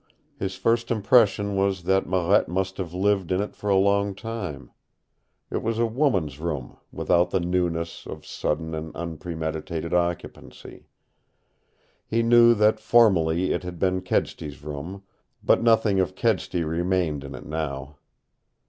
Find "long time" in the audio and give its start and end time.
3.75-4.71